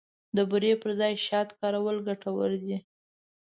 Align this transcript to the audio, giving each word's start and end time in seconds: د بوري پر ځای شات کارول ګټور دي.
د 0.35 0.37
بوري 0.49 0.71
پر 0.81 0.91
ځای 0.99 1.13
شات 1.27 1.49
کارول 1.59 1.97
ګټور 2.07 2.51
دي. 2.65 2.77